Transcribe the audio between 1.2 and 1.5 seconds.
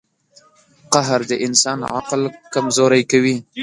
د